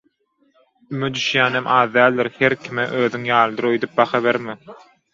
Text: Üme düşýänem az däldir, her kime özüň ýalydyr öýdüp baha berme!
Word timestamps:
Üme 0.95 1.09
düşýänem 1.17 1.69
az 1.75 1.93
däldir, 1.99 2.31
her 2.39 2.57
kime 2.65 2.89
özüň 3.05 3.31
ýalydyr 3.33 3.73
öýdüp 3.73 3.99
baha 4.03 4.27
berme! 4.29 4.61